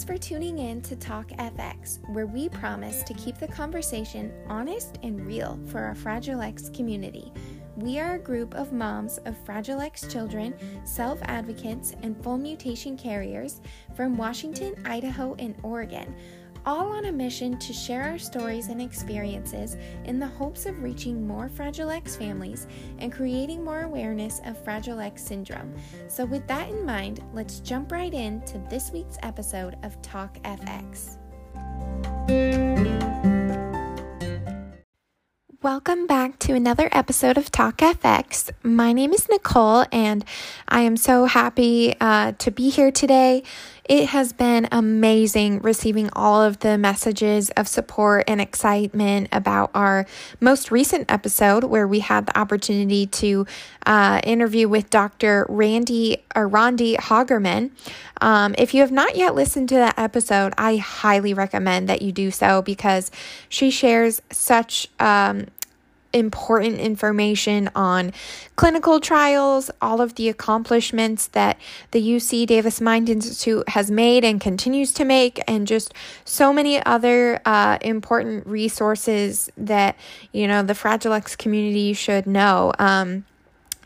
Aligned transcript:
Thanks 0.00 0.24
for 0.24 0.28
tuning 0.28 0.60
in 0.60 0.80
to 0.82 0.96
Talk 0.96 1.28
FX, 1.32 1.98
where 2.14 2.24
we 2.24 2.48
promise 2.48 3.02
to 3.02 3.12
keep 3.12 3.36
the 3.36 3.46
conversation 3.46 4.32
honest 4.48 4.98
and 5.02 5.26
real 5.26 5.60
for 5.66 5.80
our 5.80 5.94
Fragile 5.94 6.40
X 6.40 6.70
community. 6.70 7.30
We 7.76 7.98
are 7.98 8.14
a 8.14 8.18
group 8.18 8.54
of 8.54 8.72
moms 8.72 9.18
of 9.26 9.36
Fragile 9.44 9.82
X 9.82 10.10
children, 10.10 10.54
self 10.84 11.20
advocates, 11.24 11.94
and 12.02 12.16
full 12.24 12.38
mutation 12.38 12.96
carriers 12.96 13.60
from 13.94 14.16
Washington, 14.16 14.74
Idaho, 14.86 15.34
and 15.38 15.54
Oregon 15.62 16.16
all 16.66 16.92
on 16.92 17.06
a 17.06 17.12
mission 17.12 17.58
to 17.58 17.72
share 17.72 18.02
our 18.02 18.18
stories 18.18 18.68
and 18.68 18.80
experiences 18.80 19.76
in 20.04 20.18
the 20.18 20.26
hopes 20.26 20.66
of 20.66 20.82
reaching 20.82 21.26
more 21.26 21.48
Fragile 21.48 21.90
X 21.90 22.16
families 22.16 22.66
and 22.98 23.12
creating 23.12 23.64
more 23.64 23.82
awareness 23.82 24.40
of 24.44 24.62
Fragile 24.62 25.00
X 25.00 25.22
syndrome. 25.22 25.74
So, 26.08 26.24
with 26.24 26.46
that 26.48 26.68
in 26.68 26.84
mind, 26.84 27.22
let's 27.32 27.60
jump 27.60 27.92
right 27.92 28.12
into 28.12 28.58
this 28.70 28.90
week's 28.90 29.18
episode 29.22 29.76
of 29.82 30.00
Talk 30.02 30.38
FX. 30.42 31.16
Welcome 35.62 36.06
back 36.06 36.38
to 36.38 36.54
another 36.54 36.88
episode 36.90 37.36
of 37.36 37.52
Talk 37.52 37.78
FX. 37.78 38.50
My 38.62 38.94
name 38.94 39.12
is 39.12 39.28
Nicole, 39.28 39.84
and 39.92 40.24
I 40.66 40.80
am 40.80 40.96
so 40.96 41.26
happy 41.26 41.94
uh, 42.00 42.32
to 42.38 42.50
be 42.50 42.70
here 42.70 42.90
today. 42.90 43.42
It 43.90 44.10
has 44.10 44.32
been 44.32 44.68
amazing 44.70 45.62
receiving 45.62 46.10
all 46.12 46.42
of 46.42 46.60
the 46.60 46.78
messages 46.78 47.50
of 47.56 47.66
support 47.66 48.22
and 48.28 48.40
excitement 48.40 49.26
about 49.32 49.72
our 49.74 50.06
most 50.38 50.70
recent 50.70 51.10
episode, 51.10 51.64
where 51.64 51.88
we 51.88 51.98
had 51.98 52.26
the 52.26 52.38
opportunity 52.38 53.08
to 53.08 53.48
uh, 53.84 54.20
interview 54.22 54.68
with 54.68 54.90
Dr. 54.90 55.44
Randi 55.48 56.18
or 56.36 56.48
Rhondy 56.48 56.98
Hagerman. 56.98 57.72
Um, 58.20 58.54
if 58.58 58.74
you 58.74 58.82
have 58.82 58.92
not 58.92 59.16
yet 59.16 59.34
listened 59.34 59.68
to 59.70 59.74
that 59.74 59.98
episode, 59.98 60.54
I 60.56 60.76
highly 60.76 61.34
recommend 61.34 61.88
that 61.88 62.00
you 62.00 62.12
do 62.12 62.30
so 62.30 62.62
because 62.62 63.10
she 63.48 63.72
shares 63.72 64.22
such 64.30 64.86
um, 65.00 65.46
important 66.12 66.78
information 66.78 67.70
on 67.74 68.12
clinical 68.56 69.00
trials, 69.00 69.70
all 69.80 70.00
of 70.00 70.16
the 70.16 70.28
accomplishments 70.28 71.28
that 71.28 71.58
the 71.92 72.00
UC 72.00 72.46
Davis 72.46 72.80
Mind 72.80 73.08
Institute 73.08 73.68
has 73.68 73.90
made 73.90 74.24
and 74.24 74.40
continues 74.40 74.92
to 74.94 75.04
make, 75.04 75.40
and 75.46 75.66
just 75.66 75.94
so 76.24 76.52
many 76.52 76.84
other 76.84 77.40
uh, 77.44 77.78
important 77.80 78.46
resources 78.46 79.50
that, 79.56 79.96
you 80.32 80.46
know, 80.46 80.62
the 80.62 80.74
Fragile 80.74 81.12
X 81.12 81.36
community 81.36 81.92
should 81.92 82.26
know. 82.26 82.72
Um, 82.78 83.24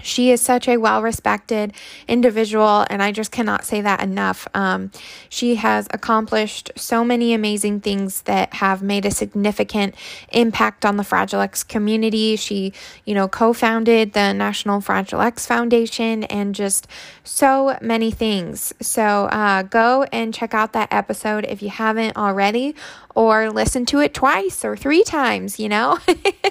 she 0.04 0.30
is 0.30 0.40
such 0.40 0.68
a 0.68 0.76
well 0.76 1.02
respected 1.02 1.72
individual, 2.06 2.86
and 2.90 3.02
I 3.02 3.10
just 3.10 3.32
cannot 3.32 3.64
say 3.64 3.80
that 3.80 4.02
enough. 4.02 4.46
Um, 4.54 4.90
she 5.28 5.56
has 5.56 5.88
accomplished 5.90 6.70
so 6.76 7.04
many 7.04 7.32
amazing 7.32 7.80
things 7.80 8.22
that 8.22 8.54
have 8.54 8.82
made 8.82 9.06
a 9.06 9.10
significant 9.10 9.94
impact 10.30 10.84
on 10.84 10.96
the 10.96 11.04
Fragile 11.04 11.40
X 11.40 11.64
community. 11.64 12.36
She, 12.36 12.72
you 13.04 13.14
know, 13.14 13.28
co 13.28 13.52
founded 13.52 14.12
the 14.12 14.32
National 14.32 14.80
Fragile 14.80 15.22
X 15.22 15.46
Foundation 15.46 16.24
and 16.24 16.54
just 16.54 16.86
so 17.24 17.78
many 17.80 18.10
things. 18.10 18.74
So 18.80 19.02
uh, 19.26 19.62
go 19.62 20.04
and 20.12 20.34
check 20.34 20.52
out 20.52 20.74
that 20.74 20.92
episode 20.92 21.46
if 21.46 21.62
you 21.62 21.70
haven't 21.70 22.16
already, 22.16 22.74
or 23.14 23.50
listen 23.50 23.86
to 23.86 24.00
it 24.00 24.14
twice 24.14 24.64
or 24.64 24.76
three 24.76 25.04
times, 25.04 25.58
you 25.58 25.68
know? 25.68 25.98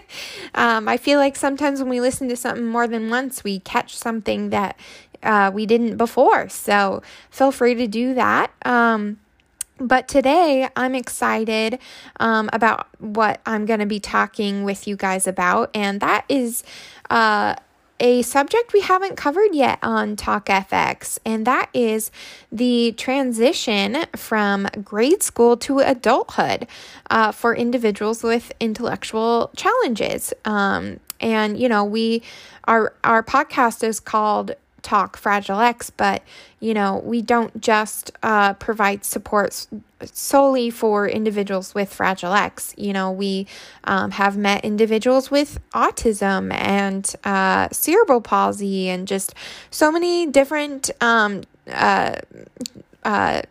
um, 0.55 0.87
I 0.87 0.97
feel 0.97 1.19
like 1.19 1.35
sometimes 1.35 1.79
when 1.79 1.89
we 1.89 1.99
listen 2.01 2.29
to 2.29 2.35
something 2.35 2.65
more 2.65 2.87
than 2.87 3.09
once, 3.09 3.43
we 3.43 3.59
catch 3.59 3.97
something 3.97 4.49
that 4.49 4.77
uh, 5.23 5.51
we 5.53 5.65
didn't 5.65 5.97
before. 5.97 6.49
So 6.49 7.01
feel 7.29 7.51
free 7.51 7.75
to 7.75 7.87
do 7.87 8.13
that. 8.13 8.51
Um, 8.65 9.19
but 9.79 10.07
today 10.07 10.69
I'm 10.75 10.95
excited 10.95 11.79
um, 12.19 12.49
about 12.53 12.87
what 12.99 13.41
I'm 13.45 13.65
going 13.65 13.79
to 13.79 13.85
be 13.85 13.99
talking 13.99 14.63
with 14.63 14.87
you 14.87 14.95
guys 14.95 15.27
about, 15.27 15.71
and 15.73 15.99
that 15.99 16.25
is 16.29 16.63
uh, 17.09 17.55
a 17.99 18.21
subject 18.21 18.73
we 18.73 18.81
haven't 18.81 19.15
covered 19.15 19.53
yet 19.53 19.79
on 19.81 20.15
Talk 20.15 20.47
FX, 20.47 21.19
and 21.25 21.45
that 21.47 21.69
is 21.73 22.11
the 22.51 22.93
transition 22.97 24.05
from 24.15 24.67
grade 24.83 25.23
school 25.23 25.57
to 25.57 25.79
adulthood 25.79 26.67
uh, 27.09 27.31
for 27.31 27.55
individuals 27.55 28.23
with 28.23 28.51
intellectual 28.59 29.51
challenges. 29.55 30.33
Um, 30.45 30.99
and 31.21 31.57
you 31.57 31.69
know, 31.69 31.83
we 31.83 32.21
our 32.65 32.93
our 33.03 33.23
podcast 33.23 33.83
is 33.83 33.99
called 33.99 34.55
Talk 34.83 35.17
Fragile 35.17 35.59
X, 35.59 35.89
but 35.89 36.21
you 36.59 36.73
know, 36.73 37.01
we 37.03 37.21
don't 37.21 37.59
just 37.59 38.11
uh, 38.21 38.53
provide 38.53 39.03
support 39.03 39.67
solely 40.05 40.69
for 40.69 41.07
individuals 41.07 41.73
with 41.73 41.93
Fragile 41.93 42.33
X. 42.33 42.73
You 42.77 42.93
know, 42.93 43.11
we 43.11 43.47
um, 43.85 44.11
have 44.11 44.37
met 44.37 44.63
individuals 44.63 45.31
with 45.31 45.59
autism 45.73 46.53
and 46.53 47.13
uh, 47.23 47.69
cerebral 47.71 48.21
palsy 48.21 48.89
and 48.89 49.07
just 49.07 49.33
so 49.71 49.91
many 49.91 50.27
different 50.27 50.91
um, 51.01 51.41
uh, 51.67 52.15
uh 53.03 53.41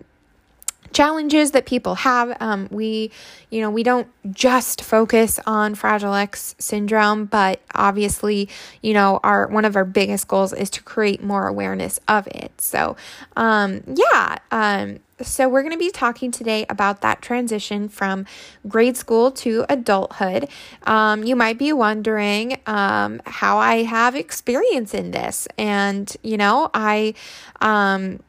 challenges 0.92 1.52
that 1.52 1.66
people 1.66 1.96
have. 1.96 2.36
Um, 2.40 2.68
we, 2.70 3.10
you 3.50 3.60
know, 3.60 3.70
we 3.70 3.82
don't 3.82 4.08
just 4.30 4.82
focus 4.82 5.40
on 5.46 5.74
Fragile 5.74 6.14
X 6.14 6.54
syndrome, 6.58 7.26
but 7.26 7.60
obviously, 7.74 8.48
you 8.82 8.94
know, 8.94 9.20
our 9.22 9.46
one 9.48 9.64
of 9.64 9.76
our 9.76 9.84
biggest 9.84 10.28
goals 10.28 10.52
is 10.52 10.70
to 10.70 10.82
create 10.82 11.22
more 11.22 11.46
awareness 11.46 11.98
of 12.08 12.26
it. 12.28 12.52
So, 12.60 12.96
um, 13.36 13.82
yeah, 13.86 14.38
um, 14.50 15.00
so, 15.20 15.48
we're 15.48 15.62
going 15.62 15.72
to 15.72 15.78
be 15.78 15.90
talking 15.90 16.32
today 16.32 16.66
about 16.68 17.00
that 17.02 17.22
transition 17.22 17.88
from 17.88 18.26
grade 18.66 18.96
school 18.96 19.30
to 19.32 19.64
adulthood. 19.68 20.48
Um, 20.84 21.22
you 21.22 21.36
might 21.36 21.58
be 21.58 21.72
wondering 21.72 22.60
um, 22.66 23.22
how 23.26 23.58
I 23.58 23.84
have 23.84 24.16
experience 24.16 24.94
in 24.94 25.12
this. 25.12 25.46
And, 25.56 26.14
you 26.22 26.36
know, 26.36 26.70
I. 26.74 27.14
Um, 27.60 28.20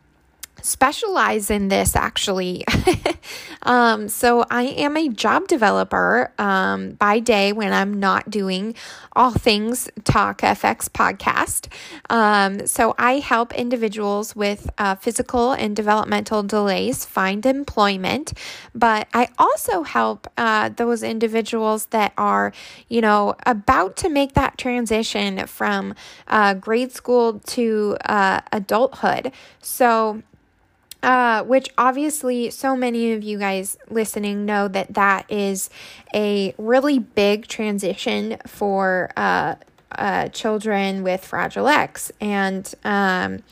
specialize 0.64 1.50
in 1.50 1.68
this 1.68 1.96
actually. 1.96 2.64
um, 3.64 4.08
so 4.08 4.46
I 4.50 4.64
am 4.64 4.98
a 4.98 5.10
job 5.10 5.48
developer 5.48 6.32
um, 6.38 6.92
by 6.92 7.20
day 7.20 7.54
when 7.54 7.74
I'm 7.74 8.00
not 8.00 8.30
doing 8.30 8.76
all 9.14 9.32
things 9.32 9.90
Talk 10.04 10.42
FX 10.42 10.90
podcast. 10.90 11.68
Um, 12.10 12.66
so 12.66 12.96
I 12.98 13.20
help 13.20 13.54
individuals 13.54 14.36
with 14.36 14.70
uh, 14.78 14.96
physical 14.96 15.52
and 15.52 15.76
developmental 15.76 16.44
delays 16.44 17.06
find 17.06 17.46
employment, 17.46 18.34
but 18.74 19.08
I 19.14 19.30
also 19.38 19.84
help 19.84 20.28
uh, 20.38 20.70
those 20.70 21.04
individuals 21.04 21.88
that 21.88 22.14
are, 22.18 22.54
you 22.88 23.02
know, 23.02 23.36
about 23.46 23.98
to 23.98 24.10
make 24.10 24.34
that 24.34 24.58
transition 24.58 25.46
from 25.48 25.94
uh, 26.28 26.54
grade 26.54 26.92
school 26.92 27.40
to 27.40 27.98
uh, 28.06 28.42
adulthood. 28.52 29.32
So 29.62 30.24
uh, 31.04 31.44
which 31.44 31.70
obviously 31.78 32.50
so 32.50 32.76
many 32.76 33.12
of 33.12 33.24
you 33.24 33.38
guys 33.38 33.78
listening 33.90 34.46
know 34.46 34.68
that 34.70 34.94
that 34.94 35.30
is 35.30 35.70
a 36.16 36.56
really 36.58 36.98
big 36.98 37.46
transition 37.48 38.38
for 38.48 39.12
uh, 39.18 39.56
uh, 39.98 40.28
children 40.30 41.04
with 41.04 41.26
Fragile 41.26 41.68
X. 41.68 42.12
And, 42.20 42.74
um, 42.84 43.44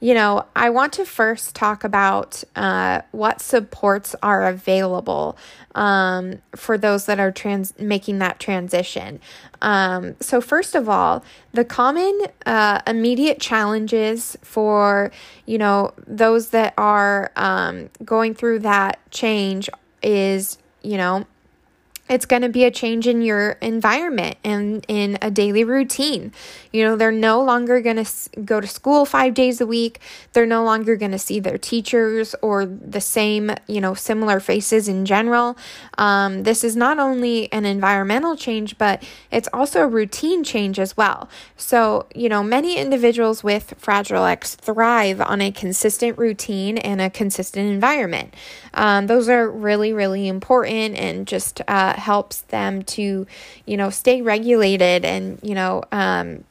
you 0.00 0.14
know, 0.14 0.46
I 0.54 0.70
want 0.70 0.92
to 0.94 1.04
first 1.04 1.56
talk 1.56 1.82
about 1.82 2.44
uh, 2.54 3.02
what 3.10 3.40
supports 3.40 4.14
are 4.22 4.46
available 4.46 5.36
um, 5.74 6.40
for 6.54 6.78
those 6.78 7.06
that 7.06 7.18
are 7.18 7.32
trans 7.32 7.76
making 7.78 8.18
that 8.18 8.38
transition. 8.38 9.20
Um, 9.60 10.14
so, 10.20 10.40
first 10.40 10.76
of 10.76 10.88
all, 10.88 11.24
the 11.52 11.64
common 11.64 12.16
uh, 12.46 12.80
immediate 12.86 13.40
challenges 13.40 14.38
for 14.42 15.10
you 15.46 15.58
know 15.58 15.94
those 16.06 16.50
that 16.50 16.74
are 16.78 17.32
um, 17.34 17.90
going 18.04 18.34
through 18.34 18.60
that 18.60 19.00
change 19.10 19.68
is 20.02 20.58
you 20.82 20.96
know 20.96 21.26
it's 22.08 22.26
going 22.26 22.42
to 22.42 22.48
be 22.48 22.64
a 22.64 22.70
change 22.70 23.06
in 23.06 23.22
your 23.22 23.52
environment 23.60 24.36
and 24.44 24.84
in 24.88 25.18
a 25.20 25.30
daily 25.30 25.64
routine. 25.64 26.32
You 26.72 26.84
know, 26.84 26.96
they're 26.96 27.12
no 27.12 27.42
longer 27.42 27.80
going 27.80 28.04
to 28.04 28.40
go 28.44 28.60
to 28.60 28.66
school 28.66 29.04
five 29.04 29.34
days 29.34 29.60
a 29.60 29.66
week. 29.66 30.00
They're 30.32 30.46
no 30.46 30.64
longer 30.64 30.96
going 30.96 31.12
to 31.12 31.18
see 31.18 31.40
their 31.40 31.58
teachers 31.58 32.34
or 32.42 32.66
the 32.66 33.00
same, 33.00 33.50
you 33.66 33.80
know, 33.80 33.94
similar 33.94 34.40
faces 34.40 34.88
in 34.88 35.04
general. 35.04 35.56
Um, 35.96 36.42
this 36.42 36.64
is 36.64 36.76
not 36.76 36.98
only 36.98 37.52
an 37.52 37.64
environmental 37.64 38.36
change, 38.36 38.78
but 38.78 39.02
it's 39.30 39.48
also 39.52 39.82
a 39.82 39.88
routine 39.88 40.44
change 40.44 40.78
as 40.78 40.96
well. 40.96 41.28
So, 41.56 42.06
you 42.14 42.28
know, 42.28 42.42
many 42.42 42.76
individuals 42.76 43.42
with 43.42 43.74
Fragile 43.78 44.24
X 44.24 44.54
thrive 44.54 45.20
on 45.20 45.40
a 45.40 45.50
consistent 45.50 46.18
routine 46.18 46.78
and 46.78 47.00
a 47.00 47.10
consistent 47.10 47.70
environment. 47.70 48.34
Um, 48.74 49.06
those 49.06 49.28
are 49.28 49.48
really, 49.50 49.92
really 49.92 50.28
important 50.28 50.96
and 50.96 51.26
just, 51.26 51.60
uh, 51.66 51.97
helps 51.98 52.42
them 52.42 52.82
to, 52.82 53.26
you 53.66 53.76
know, 53.76 53.90
stay 53.90 54.22
regulated 54.22 55.04
and, 55.04 55.38
you 55.42 55.54
know, 55.54 55.82
um, 55.92 56.44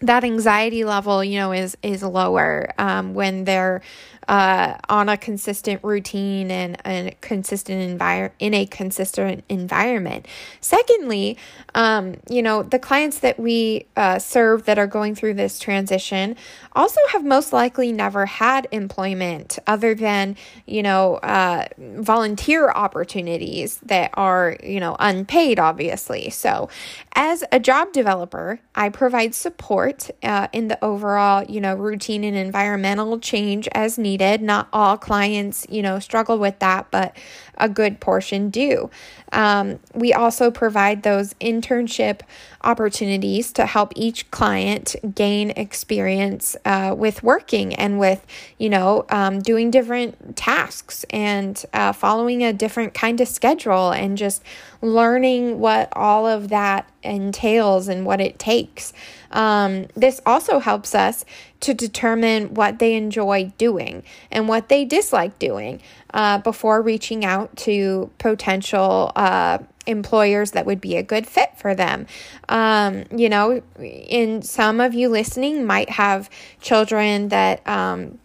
that 0.00 0.24
anxiety 0.24 0.84
level, 0.84 1.24
you 1.24 1.38
know, 1.38 1.52
is 1.52 1.76
is 1.82 2.02
lower 2.02 2.72
um, 2.78 3.14
when 3.14 3.44
they're 3.44 3.82
uh, 4.28 4.76
on 4.88 5.08
a 5.08 5.16
consistent 5.16 5.82
routine 5.84 6.50
and 6.50 6.76
a 6.84 7.16
consistent 7.20 7.80
environment 7.80 8.34
in 8.38 8.54
a 8.54 8.66
consistent 8.66 9.44
environment. 9.48 10.26
Secondly, 10.60 11.38
um, 11.74 12.16
you 12.28 12.42
know, 12.42 12.62
the 12.62 12.78
clients 12.78 13.20
that 13.20 13.38
we 13.38 13.86
uh, 13.96 14.18
serve 14.18 14.64
that 14.64 14.78
are 14.78 14.86
going 14.86 15.14
through 15.14 15.34
this 15.34 15.58
transition 15.58 16.36
also 16.72 17.00
have 17.10 17.24
most 17.24 17.52
likely 17.52 17.92
never 17.92 18.26
had 18.26 18.66
employment 18.72 19.58
other 19.66 19.94
than, 19.94 20.36
you 20.66 20.82
know, 20.82 21.16
uh, 21.16 21.66
volunteer 21.78 22.70
opportunities 22.70 23.78
that 23.78 24.10
are, 24.14 24.56
you 24.62 24.80
know, 24.80 24.96
unpaid, 24.98 25.58
obviously. 25.58 26.30
So, 26.30 26.68
as 27.14 27.44
a 27.52 27.60
job 27.60 27.92
developer, 27.92 28.58
I 28.74 28.88
provide 28.88 29.34
support 29.34 29.85
uh, 30.22 30.48
in 30.52 30.68
the 30.68 30.82
overall, 30.84 31.44
you 31.44 31.60
know, 31.60 31.74
routine 31.74 32.24
and 32.24 32.36
environmental 32.36 33.18
change 33.18 33.68
as 33.72 33.98
needed. 33.98 34.42
Not 34.42 34.68
all 34.72 34.96
clients, 34.96 35.66
you 35.68 35.82
know, 35.82 35.98
struggle 35.98 36.38
with 36.38 36.58
that, 36.60 36.90
but 36.90 37.16
a 37.58 37.68
good 37.68 38.00
portion 38.00 38.50
do. 38.50 38.90
Um, 39.32 39.80
we 39.94 40.12
also 40.12 40.50
provide 40.50 41.02
those 41.02 41.34
internship 41.34 42.20
opportunities 42.62 43.52
to 43.52 43.66
help 43.66 43.92
each 43.96 44.30
client 44.30 44.96
gain 45.14 45.50
experience 45.50 46.56
uh, 46.64 46.94
with 46.96 47.22
working 47.22 47.74
and 47.74 47.98
with, 47.98 48.26
you 48.58 48.68
know, 48.68 49.04
um, 49.08 49.40
doing 49.40 49.70
different 49.70 50.36
tasks 50.36 51.04
and 51.10 51.64
uh, 51.72 51.92
following 51.92 52.42
a 52.42 52.52
different 52.52 52.94
kind 52.94 53.20
of 53.20 53.28
schedule 53.28 53.90
and 53.90 54.18
just 54.18 54.42
learning 54.82 55.58
what 55.58 55.88
all 55.92 56.26
of 56.26 56.48
that 56.48 56.90
entails 57.02 57.88
and 57.88 58.04
what 58.04 58.20
it 58.20 58.38
takes. 58.38 58.92
Um, 59.30 59.86
this 59.94 60.20
also 60.24 60.58
helps 60.58 60.94
us 60.94 61.24
to 61.60 61.74
determine 61.74 62.54
what 62.54 62.78
they 62.78 62.94
enjoy 62.94 63.52
doing 63.58 64.02
and 64.30 64.48
what 64.48 64.68
they 64.68 64.84
dislike 64.84 65.38
doing 65.38 65.80
uh, 66.12 66.38
before 66.38 66.82
reaching 66.82 67.24
out 67.24 67.54
to 67.56 68.10
potential 68.18 69.12
uh, 69.16 69.58
employers 69.86 70.52
that 70.52 70.66
would 70.66 70.80
be 70.80 70.96
a 70.96 71.02
good 71.02 71.26
fit 71.26 71.56
for 71.56 71.74
them. 71.74 72.06
Um, 72.48 73.04
you 73.14 73.28
know, 73.28 73.62
in 73.78 74.42
some 74.42 74.80
of 74.80 74.94
you 74.94 75.08
listening 75.08 75.64
might 75.64 75.90
have 75.90 76.28
children 76.60 77.28
that 77.28 77.66
um, 77.66 78.18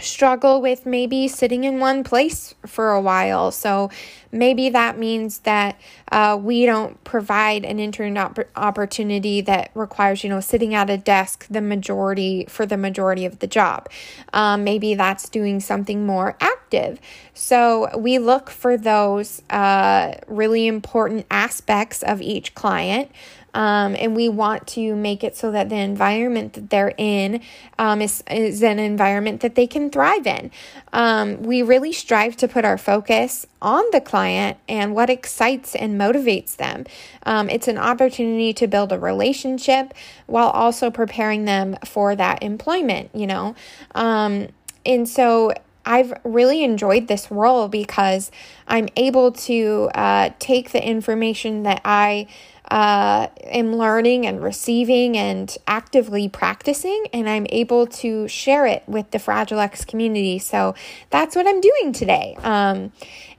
struggle 0.00 0.60
with 0.60 0.86
maybe 0.86 1.28
sitting 1.28 1.64
in 1.64 1.78
one 1.78 2.04
place 2.04 2.54
for 2.66 2.92
a 2.92 3.00
while. 3.00 3.50
So 3.50 3.90
maybe 4.32 4.68
that 4.70 4.98
means 4.98 5.40
that 5.40 5.80
uh, 6.12 6.38
we 6.40 6.66
don't 6.66 7.02
provide 7.04 7.64
an 7.64 7.78
intern 7.78 8.16
op- 8.16 8.38
opportunity 8.56 9.40
that 9.40 9.70
requires, 9.74 10.22
you 10.22 10.30
know, 10.30 10.40
sitting 10.40 10.74
at 10.74 10.90
a 10.90 10.96
desk 10.96 11.46
the 11.50 11.60
majority 11.60 12.46
for 12.48 12.66
the 12.66 12.76
majority 12.76 13.24
of 13.24 13.38
the 13.40 13.46
job. 13.46 13.88
Um, 14.32 14.64
maybe 14.64 14.94
that's 14.94 15.28
doing 15.28 15.60
something 15.60 16.06
more 16.06 16.36
active. 16.40 17.00
So 17.34 17.96
we 17.96 18.18
look 18.18 18.50
for 18.50 18.76
those 18.76 19.42
uh, 19.50 20.14
really 20.26 20.66
important 20.66 21.26
aspects 21.30 22.02
of 22.02 22.20
each 22.20 22.54
client. 22.54 23.10
Um, 23.52 23.96
and 23.98 24.14
we 24.14 24.28
want 24.28 24.68
to 24.68 24.94
make 24.94 25.24
it 25.24 25.36
so 25.36 25.50
that 25.50 25.70
the 25.70 25.76
environment 25.76 26.52
that 26.52 26.70
they're 26.70 26.94
in 26.96 27.40
um, 27.78 28.00
is, 28.00 28.22
is 28.30 28.62
an 28.62 28.78
environment 28.78 29.40
that 29.40 29.56
they 29.56 29.66
can 29.66 29.90
thrive 29.90 30.26
in. 30.26 30.50
Um, 30.92 31.42
we 31.42 31.62
really 31.62 31.92
strive 31.92 32.36
to 32.36 32.48
put 32.48 32.64
our 32.64 32.78
focus 32.78 33.46
on 33.60 33.82
the 33.90 34.00
client 34.00 34.19
and 34.26 34.94
what 34.94 35.10
excites 35.10 35.74
and 35.74 36.00
motivates 36.00 36.56
them. 36.56 36.86
Um, 37.24 37.48
it's 37.48 37.68
an 37.68 37.78
opportunity 37.78 38.52
to 38.54 38.66
build 38.66 38.92
a 38.92 38.98
relationship 38.98 39.94
while 40.26 40.50
also 40.50 40.90
preparing 40.90 41.44
them 41.44 41.76
for 41.84 42.14
that 42.16 42.42
employment, 42.42 43.10
you 43.14 43.26
know. 43.26 43.54
Um, 43.94 44.48
and 44.86 45.08
so 45.08 45.52
I've 45.84 46.12
really 46.24 46.62
enjoyed 46.62 47.08
this 47.08 47.30
role 47.30 47.68
because 47.68 48.30
I'm 48.68 48.88
able 48.96 49.32
to 49.32 49.90
uh, 49.94 50.30
take 50.38 50.70
the 50.72 50.86
information 50.86 51.62
that 51.64 51.80
I 51.84 52.26
uh, 52.70 53.26
am 53.44 53.74
learning 53.74 54.26
and 54.26 54.42
receiving 54.42 55.16
and 55.16 55.56
actively 55.66 56.28
practicing, 56.28 57.06
and 57.12 57.28
I'm 57.28 57.46
able 57.50 57.86
to 57.86 58.28
share 58.28 58.66
it 58.66 58.84
with 58.86 59.10
the 59.10 59.18
Fragile 59.18 59.58
X 59.58 59.84
community. 59.84 60.38
So 60.38 60.74
that's 61.10 61.34
what 61.34 61.46
I'm 61.46 61.60
doing 61.60 61.92
today. 61.92 62.36
Um, 62.42 62.92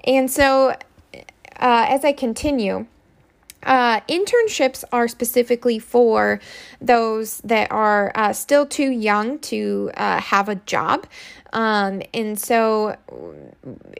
and 0.03 0.29
so 0.29 0.75
uh, 1.61 1.85
as 1.87 2.03
I 2.03 2.11
continue, 2.11 2.87
uh, 3.63 3.99
internships 4.01 4.83
are 4.91 5.07
specifically 5.07 5.77
for 5.79 6.39
those 6.81 7.37
that 7.39 7.71
are 7.71 8.11
uh, 8.15 8.33
still 8.33 8.65
too 8.65 8.89
young 8.89 9.39
to 9.39 9.91
uh, 9.95 10.19
have 10.19 10.49
a 10.49 10.55
job. 10.55 11.05
Um, 11.53 12.01
and 12.13 12.39
so 12.39 12.95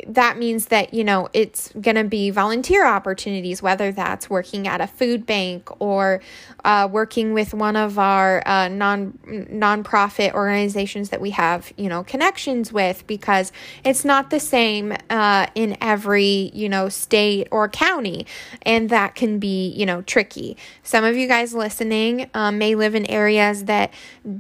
that 0.08 0.38
means 0.38 0.68
that, 0.68 0.94
you 0.94 1.04
know, 1.04 1.30
it's 1.34 1.72
going 1.80 1.96
to 1.96 2.04
be 2.04 2.30
volunteer 2.30 2.86
opportunities, 2.86 3.62
whether 3.62 3.92
that's 3.92 4.30
working 4.30 4.68
at 4.68 4.82
a 4.82 4.88
food 4.88 5.26
bank 5.26 5.70
or 5.82 6.22
uh, 6.64 6.88
working 6.92 7.34
with 7.34 7.54
one 7.54 7.76
of 7.76 8.00
our 8.00 8.42
uh, 8.46 8.68
non 8.68 9.18
nonprofit 9.26 10.34
organizations 10.34 11.10
that 11.10 11.20
we 11.20 11.32
have, 11.32 11.72
you 11.78 11.90
know, 11.90 12.04
connections 12.04 12.72
with, 12.72 13.06
because 13.08 13.52
it's 13.84 14.06
not 14.06 14.30
the 14.30 14.40
same 14.40 14.96
uh, 15.10 15.48
in 15.56 15.78
every, 15.82 16.52
you 16.54 16.70
know, 16.70 16.90
state 16.90 17.48
or 17.52 17.68
county. 17.68 18.26
And 18.64 18.90
that 18.90 19.16
can 19.16 19.40
be, 19.40 19.70
you 19.70 19.86
know, 19.86 20.02
tricky. 20.02 20.58
Some 20.84 21.04
of 21.04 21.18
you 21.18 21.28
guys 21.28 21.54
listening 21.54 22.30
um, 22.34 22.58
may 22.58 22.76
live 22.76 22.96
in 22.96 23.06
areas 23.08 23.66
that 23.66 23.94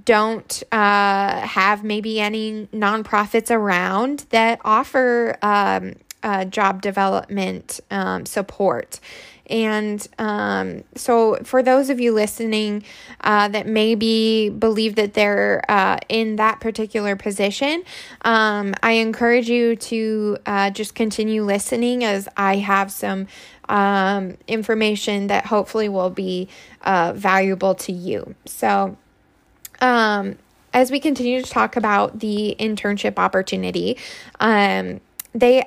don't 0.05 0.63
uh, 0.71 1.39
have 1.41 1.83
maybe 1.83 2.19
any 2.19 2.67
non 2.71 3.00
nonprofits 3.03 3.51
around 3.51 4.25
that 4.29 4.59
offer 4.63 5.37
um, 5.41 5.95
uh, 6.23 6.45
job 6.45 6.81
development 6.81 7.79
um, 7.89 8.25
support. 8.25 8.99
And 9.47 10.07
um, 10.17 10.85
so, 10.95 11.35
for 11.43 11.61
those 11.61 11.89
of 11.89 11.99
you 11.99 12.13
listening 12.13 12.85
uh, 13.19 13.49
that 13.49 13.67
maybe 13.67 14.49
believe 14.49 14.95
that 14.95 15.13
they're 15.13 15.61
uh, 15.67 15.97
in 16.07 16.37
that 16.37 16.61
particular 16.61 17.17
position, 17.17 17.83
um, 18.21 18.73
I 18.81 18.93
encourage 18.93 19.49
you 19.49 19.75
to 19.75 20.37
uh, 20.45 20.69
just 20.69 20.95
continue 20.95 21.43
listening 21.43 22.05
as 22.05 22.29
I 22.37 22.57
have 22.57 22.91
some 22.93 23.27
um, 23.67 24.37
information 24.47 25.27
that 25.27 25.47
hopefully 25.47 25.89
will 25.89 26.11
be 26.11 26.47
uh, 26.83 27.11
valuable 27.13 27.75
to 27.75 27.91
you. 27.91 28.35
So, 28.45 28.95
um, 29.81 30.37
as 30.73 30.91
we 30.91 30.99
continue 30.99 31.41
to 31.41 31.49
talk 31.49 31.75
about 31.75 32.19
the 32.19 32.55
internship 32.59 33.17
opportunity, 33.17 33.97
um, 34.39 35.01
they 35.33 35.65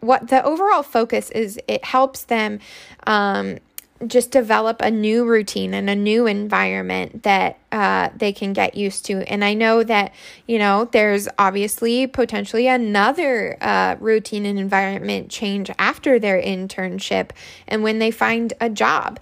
what 0.00 0.28
the 0.28 0.44
overall 0.44 0.82
focus 0.82 1.30
is 1.30 1.60
it 1.68 1.84
helps 1.84 2.24
them 2.24 2.58
um, 3.06 3.58
just 4.06 4.32
develop 4.32 4.80
a 4.80 4.90
new 4.90 5.24
routine 5.24 5.74
and 5.74 5.88
a 5.88 5.94
new 5.94 6.26
environment 6.26 7.22
that 7.22 7.58
uh, 7.70 8.08
they 8.16 8.32
can 8.32 8.52
get 8.52 8.74
used 8.74 9.04
to. 9.06 9.22
And 9.30 9.44
I 9.44 9.54
know 9.54 9.84
that, 9.84 10.12
you 10.46 10.58
know, 10.58 10.88
there's 10.90 11.28
obviously 11.38 12.06
potentially 12.06 12.66
another 12.66 13.56
uh, 13.60 13.96
routine 14.00 14.44
and 14.44 14.58
environment 14.58 15.30
change 15.30 15.70
after 15.78 16.18
their 16.18 16.42
internship 16.42 17.30
and 17.68 17.82
when 17.82 18.00
they 18.00 18.10
find 18.10 18.52
a 18.60 18.68
job. 18.68 19.20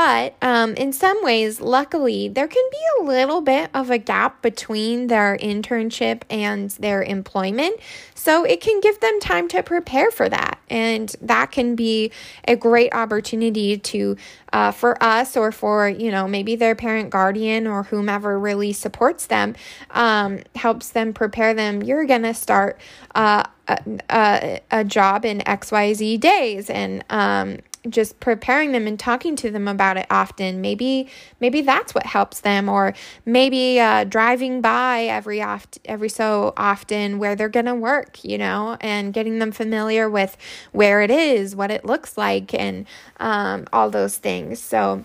But 0.00 0.34
um, 0.40 0.72
in 0.76 0.94
some 0.94 1.22
ways, 1.22 1.60
luckily, 1.60 2.26
there 2.26 2.48
can 2.48 2.66
be 2.70 2.78
a 3.00 3.04
little 3.04 3.42
bit 3.42 3.68
of 3.74 3.90
a 3.90 3.98
gap 3.98 4.40
between 4.40 5.08
their 5.08 5.36
internship 5.36 6.22
and 6.30 6.70
their 6.70 7.02
employment. 7.02 7.78
So 8.14 8.44
it 8.44 8.62
can 8.62 8.80
give 8.80 8.98
them 9.00 9.20
time 9.20 9.46
to 9.48 9.62
prepare 9.62 10.10
for 10.10 10.26
that. 10.30 10.58
And 10.70 11.14
that 11.20 11.52
can 11.52 11.74
be 11.76 12.12
a 12.48 12.56
great 12.56 12.94
opportunity 12.94 13.76
to, 13.76 14.16
uh, 14.54 14.72
for 14.72 14.96
us 15.04 15.36
or 15.36 15.52
for, 15.52 15.86
you 15.86 16.10
know, 16.10 16.26
maybe 16.26 16.56
their 16.56 16.74
parent 16.74 17.10
guardian 17.10 17.66
or 17.66 17.82
whomever 17.82 18.38
really 18.38 18.72
supports 18.72 19.26
them, 19.26 19.54
um, 19.90 20.38
helps 20.54 20.88
them 20.88 21.12
prepare 21.12 21.52
them. 21.52 21.82
You're 21.82 22.06
going 22.06 22.22
to 22.22 22.32
start 22.32 22.80
uh, 23.14 23.42
a, 23.68 24.60
a, 24.70 24.82
job 24.82 25.26
in 25.26 25.40
XYZ 25.40 26.18
days. 26.20 26.70
And, 26.70 27.04
um, 27.10 27.58
just 27.88 28.20
preparing 28.20 28.72
them 28.72 28.86
and 28.86 28.98
talking 28.98 29.36
to 29.36 29.50
them 29.50 29.66
about 29.66 29.96
it 29.96 30.06
often. 30.10 30.60
Maybe 30.60 31.08
maybe 31.40 31.62
that's 31.62 31.94
what 31.94 32.06
helps 32.06 32.40
them 32.40 32.68
or 32.68 32.94
maybe 33.24 33.80
uh, 33.80 34.04
driving 34.04 34.60
by 34.60 35.04
every 35.04 35.42
oft 35.42 35.78
every 35.84 36.08
so 36.08 36.52
often 36.56 37.18
where 37.18 37.34
they're 37.34 37.48
gonna 37.48 37.74
work 37.74 38.22
you 38.24 38.36
know 38.38 38.76
and 38.80 39.12
getting 39.12 39.38
them 39.38 39.52
familiar 39.52 40.08
with 40.10 40.36
where 40.72 41.00
it 41.02 41.10
is 41.10 41.56
what 41.56 41.70
it 41.70 41.84
looks 41.84 42.18
like 42.18 42.52
and 42.54 42.86
um, 43.18 43.66
all 43.72 43.90
those 43.90 44.16
things. 44.18 44.60
So 44.60 45.04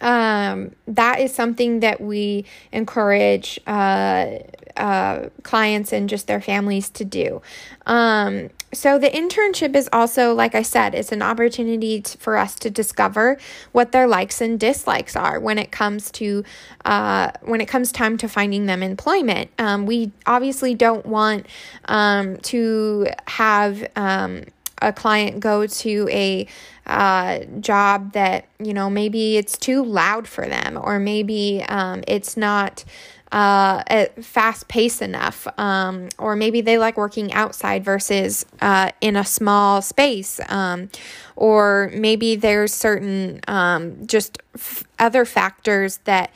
um, 0.00 0.72
that 0.86 1.20
is 1.20 1.34
something 1.34 1.80
that 1.80 2.00
we 2.00 2.44
encourage 2.72 3.60
uh, 3.66 4.38
uh, 4.76 5.28
clients 5.42 5.92
and 5.92 6.08
just 6.08 6.26
their 6.26 6.40
families 6.40 6.88
to 6.90 7.04
do. 7.04 7.42
Um, 7.86 8.50
so, 8.72 8.98
the 8.98 9.08
internship 9.08 9.74
is 9.74 9.88
also, 9.92 10.32
like 10.32 10.54
I 10.54 10.62
said, 10.62 10.94
it's 10.94 11.10
an 11.10 11.22
opportunity 11.22 12.02
for 12.18 12.36
us 12.36 12.54
to 12.56 12.70
discover 12.70 13.36
what 13.72 13.90
their 13.90 14.06
likes 14.06 14.40
and 14.40 14.60
dislikes 14.60 15.16
are 15.16 15.40
when 15.40 15.58
it 15.58 15.72
comes 15.72 16.10
to 16.12 16.44
uh, 16.84 17.32
when 17.42 17.60
it 17.60 17.66
comes 17.66 17.90
time 17.90 18.16
to 18.18 18.28
finding 18.28 18.66
them 18.66 18.82
employment. 18.82 19.50
Um, 19.58 19.86
we 19.86 20.12
obviously 20.24 20.74
don't 20.74 21.04
want 21.04 21.46
um, 21.86 22.36
to 22.38 23.08
have 23.26 23.86
um, 23.96 24.44
a 24.80 24.92
client 24.92 25.40
go 25.40 25.66
to 25.66 26.08
a 26.10 26.46
uh, 26.86 27.40
job 27.60 28.12
that 28.12 28.46
you 28.58 28.74
know 28.74 28.90
maybe 28.90 29.36
it's 29.36 29.56
too 29.56 29.84
loud 29.84 30.26
for 30.26 30.46
them 30.46 30.78
or 30.80 30.98
maybe 30.98 31.64
um, 31.68 32.02
it's 32.08 32.36
not 32.36 32.84
uh, 33.32 34.06
fast 34.20 34.66
paced 34.68 35.02
enough, 35.02 35.46
um, 35.56 36.08
or 36.18 36.34
maybe 36.34 36.60
they 36.60 36.78
like 36.78 36.96
working 36.96 37.32
outside 37.32 37.84
versus 37.84 38.44
uh, 38.60 38.90
in 39.00 39.14
a 39.14 39.24
small 39.24 39.80
space, 39.82 40.40
um, 40.48 40.88
or 41.36 41.90
maybe 41.94 42.34
there's 42.34 42.72
certain 42.72 43.40
um, 43.46 44.04
just 44.06 44.38
f- 44.56 44.84
other 44.98 45.24
factors 45.24 45.98
that 46.04 46.32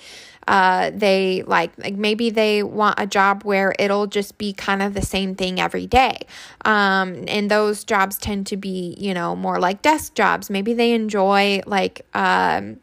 uh, 0.49 0.91
they 0.95 1.43
like 1.47 1.77
like 1.79 1.95
maybe 1.95 2.31
they 2.31 2.63
want 2.63 2.95
a 2.99 3.07
job 3.07 3.43
where 3.43 3.75
it'll 3.79 4.07
just 4.07 4.39
be 4.39 4.53
kind 4.53 4.83
of 4.83 4.95
the 4.95 5.03
same 5.03 5.35
thing 5.35 5.61
every 5.61 5.87
day 5.87 6.19
um, 6.65 7.25
and 7.29 7.51
those 7.51 7.85
jobs 7.85 8.19
tend 8.19 8.47
to 8.47 8.57
be 8.57 8.95
you 8.99 9.15
know 9.15 9.35
more 9.35 9.59
like 9.59 9.83
desk 9.83 10.15
jobs 10.15 10.51
maybe 10.51 10.75
they 10.75 10.93
enjoy 10.93 11.61
like 11.67 12.07
um, 12.15 12.79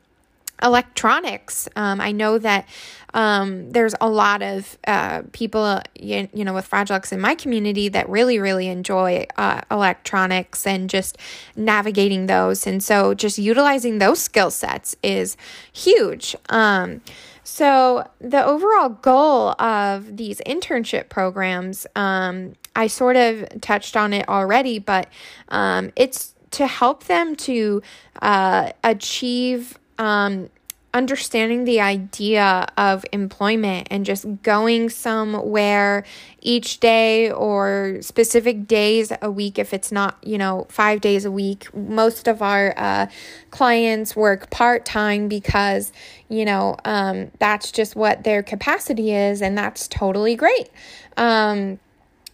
electronics. 0.61 1.67
Um, 1.75 1.99
I 1.99 2.11
know 2.11 2.37
that 2.37 2.67
um, 3.13 3.71
there's 3.71 3.95
a 3.99 4.09
lot 4.09 4.41
of 4.41 4.77
uh, 4.87 5.23
people, 5.33 5.81
you, 5.99 6.29
you 6.33 6.45
know, 6.45 6.53
with 6.53 6.65
Fragile 6.65 6.95
X 6.95 7.11
in 7.11 7.19
my 7.19 7.35
community 7.35 7.89
that 7.89 8.07
really, 8.09 8.39
really 8.39 8.67
enjoy 8.67 9.25
uh, 9.37 9.61
electronics 9.69 10.65
and 10.65 10.89
just 10.89 11.17
navigating 11.55 12.27
those. 12.27 12.65
And 12.65 12.83
so 12.83 13.13
just 13.13 13.37
utilizing 13.37 13.99
those 13.99 14.19
skill 14.21 14.51
sets 14.51 14.95
is 15.03 15.35
huge. 15.73 16.35
Um, 16.49 17.01
so, 17.53 18.07
the 18.21 18.45
overall 18.45 18.87
goal 18.87 19.49
of 19.61 20.15
these 20.15 20.39
internship 20.47 21.09
programs, 21.09 21.85
um, 21.97 22.53
I 22.77 22.87
sort 22.87 23.17
of 23.17 23.59
touched 23.59 23.97
on 23.97 24.13
it 24.13 24.29
already, 24.29 24.79
but 24.79 25.09
um, 25.49 25.91
it's 25.97 26.33
to 26.51 26.65
help 26.65 27.03
them 27.07 27.35
to 27.35 27.81
uh, 28.21 28.71
achieve 28.85 29.77
um, 29.97 30.49
understanding 30.93 31.63
the 31.63 31.79
idea 31.79 32.67
of 32.77 33.05
employment 33.13 33.87
and 33.89 34.05
just 34.05 34.25
going 34.43 34.89
somewhere 34.89 36.03
each 36.41 36.79
day 36.79 37.31
or 37.31 37.97
specific 38.01 38.67
days 38.67 39.11
a 39.21 39.31
week 39.31 39.57
if 39.57 39.73
it's 39.73 39.91
not 39.91 40.17
you 40.23 40.37
know 40.37 40.65
five 40.69 41.01
days 41.01 41.25
a 41.25 41.31
week. 41.31 41.73
Most 41.73 42.27
of 42.27 42.41
our 42.41 42.73
uh, 42.77 43.07
clients 43.51 44.15
work 44.15 44.49
part-time 44.49 45.27
because 45.27 45.91
you 46.29 46.45
know 46.45 46.75
um, 46.85 47.31
that's 47.39 47.71
just 47.71 47.95
what 47.95 48.23
their 48.23 48.43
capacity 48.43 49.13
is 49.13 49.41
and 49.41 49.57
that's 49.57 49.87
totally 49.87 50.35
great. 50.35 50.69
Um, 51.17 51.79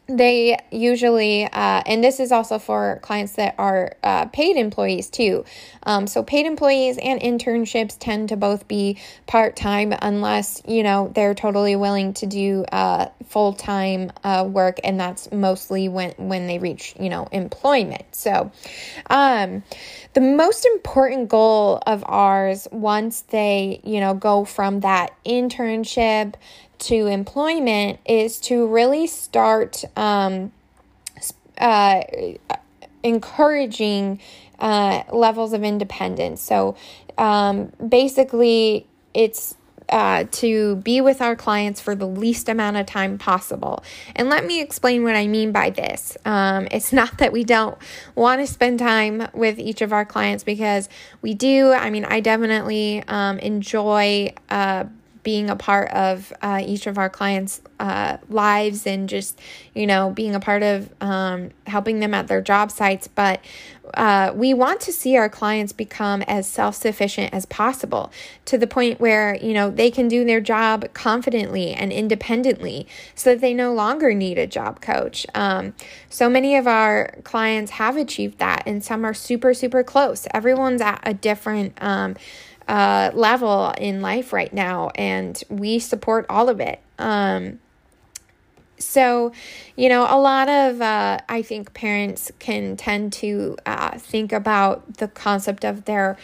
they 0.07 0.57
usually, 0.71 1.45
uh, 1.45 1.83
and 1.85 2.01
this 2.01 2.19
is 2.19 2.31
also 2.31 2.59
for 2.59 2.99
clients 3.01 3.33
that 3.33 3.55
are 3.57 3.95
uh, 4.03 4.25
paid 4.27 4.55
employees 4.55 5.09
too. 5.09 5.43
Um, 5.83 6.07
so, 6.07 6.23
paid 6.23 6.45
employees 6.45 6.97
and 6.97 7.19
internships 7.19 7.97
tend 7.99 8.29
to 8.29 8.37
both 8.37 8.67
be 8.67 8.97
part 9.25 9.57
time 9.57 9.93
unless, 10.01 10.61
you 10.65 10.83
know, 10.83 11.11
they're 11.13 11.33
totally 11.33 11.75
willing 11.75 12.13
to 12.15 12.25
do 12.25 12.63
uh, 12.71 13.07
full 13.27 13.53
time 13.53 14.11
uh, 14.23 14.47
work, 14.49 14.79
and 14.83 14.97
that's 14.97 15.31
mostly 15.31 15.89
when, 15.89 16.11
when 16.17 16.47
they 16.47 16.57
reach, 16.57 16.95
you 16.99 17.09
know, 17.09 17.27
employment. 17.31 18.05
So, 18.11 18.51
um, 19.09 19.63
the 20.13 20.21
most 20.21 20.65
important 20.65 21.29
goal 21.29 21.81
of 21.85 22.03
ours 22.07 22.67
once 22.71 23.21
they, 23.21 23.81
you 23.83 23.99
know, 23.99 24.13
go 24.13 24.45
from 24.45 24.79
that 24.79 25.13
internship 25.25 26.35
to 26.79 27.07
employment 27.07 27.99
is 28.05 28.39
to 28.41 28.67
really 28.67 29.07
start 29.07 29.83
um, 29.95 30.51
uh, 31.57 32.01
encouraging 33.03 34.19
uh, 34.59 35.03
levels 35.11 35.53
of 35.53 35.63
independence. 35.63 36.41
So 36.41 36.75
um, 37.17 37.71
basically, 37.87 38.87
it's 39.13 39.55
uh, 39.89 40.25
to 40.31 40.75
be 40.77 40.99
with 40.99 41.21
our 41.21 41.35
clients 41.35 41.79
for 41.79 41.95
the 41.95 42.07
least 42.07 42.49
amount 42.49 42.77
of 42.77 42.85
time 42.85 43.17
possible. 43.17 43.83
And 44.15 44.29
let 44.29 44.45
me 44.45 44.61
explain 44.61 45.03
what 45.03 45.15
I 45.15 45.27
mean 45.27 45.51
by 45.51 45.69
this. 45.69 46.17
Um, 46.25 46.67
it's 46.71 46.91
not 47.01 47.19
that 47.19 47.31
we 47.31 47.43
don't 47.43 47.77
want 48.15 48.41
to 48.41 48.47
spend 48.47 48.79
time 48.79 49.29
with 49.33 49.59
each 49.59 49.81
of 49.81 49.93
our 49.93 50.05
clients 50.05 50.43
because 50.43 50.89
we 51.21 51.33
do. 51.33 51.71
I 51.71 51.89
mean, 51.89 52.05
I 52.05 52.19
definitely 52.19 53.03
um, 53.07 53.39
enjoy 53.39 54.33
uh, 54.49 54.85
being 55.27 55.49
a 55.49 55.57
part 55.57 55.91
of 55.91 56.31
uh, 56.41 56.63
each 56.65 56.87
of 56.87 56.97
our 56.97 57.09
clients' 57.09 57.59
uh, 57.81 58.15
lives 58.29 58.87
and 58.87 59.09
just, 59.09 59.37
you 59.75 59.85
know, 59.85 60.09
being 60.09 60.33
a 60.33 60.39
part 60.39 60.63
of 60.63 60.89
um, 61.01 61.49
helping 61.65 61.99
them 61.99 62.13
at 62.13 62.29
their 62.29 62.39
job 62.39 62.71
sites. 62.71 63.09
But 63.09 63.41
uh, 63.95 64.31
we 64.33 64.53
want 64.53 64.79
to 64.79 64.93
see 64.93 65.17
our 65.17 65.27
clients 65.27 65.73
become 65.73 66.21
as 66.21 66.47
self 66.47 66.75
sufficient 66.75 67.33
as 67.33 67.45
possible 67.45 68.09
to 68.45 68.57
the 68.57 68.67
point 68.67 69.01
where, 69.01 69.35
you 69.35 69.51
know, 69.53 69.69
they 69.69 69.91
can 69.91 70.07
do 70.07 70.23
their 70.23 70.39
job 70.39 70.85
confidently 70.93 71.73
and 71.73 71.91
independently 71.91 72.87
so 73.13 73.31
that 73.31 73.41
they 73.41 73.53
no 73.53 73.73
longer 73.73 74.13
need 74.13 74.37
a 74.37 74.47
job 74.47 74.79
coach. 74.79 75.27
Um, 75.35 75.73
so 76.09 76.29
many 76.29 76.55
of 76.55 76.67
our 76.67 77.17
clients 77.25 77.71
have 77.71 77.97
achieved 77.97 78.37
that, 78.37 78.63
and 78.65 78.81
some 78.81 79.03
are 79.03 79.13
super, 79.13 79.53
super 79.53 79.83
close. 79.83 80.25
Everyone's 80.33 80.79
at 80.79 81.01
a 81.03 81.13
different 81.13 81.73
um, 81.81 82.15
uh, 82.67 83.11
level 83.13 83.73
in 83.77 84.01
life 84.01 84.33
right 84.33 84.53
now, 84.53 84.89
and 84.95 85.41
we 85.49 85.79
support 85.79 86.25
all 86.29 86.49
of 86.49 86.59
it. 86.59 86.79
Um, 86.99 87.59
so, 88.79 89.31
you 89.75 89.89
know, 89.89 90.05
a 90.07 90.19
lot 90.19 90.49
of, 90.49 90.81
uh, 90.81 91.19
I 91.27 91.41
think 91.41 91.73
parents 91.73 92.31
can 92.39 92.77
tend 92.77 93.13
to 93.13 93.57
uh, 93.65 93.97
think 93.97 94.31
about 94.31 94.97
the 94.97 95.07
concept 95.07 95.65
of 95.65 95.85
their 95.85 96.17